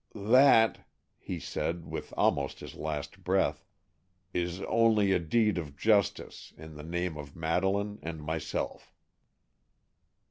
[0.15, 0.87] "That,"
[1.19, 3.63] he said, with almost his last breath,
[4.33, 8.95] "is only a deed of justice, in the name of Madeleine and myself."